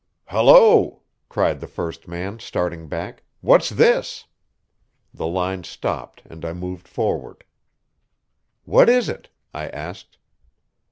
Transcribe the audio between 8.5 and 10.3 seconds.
"What is it?" I asked.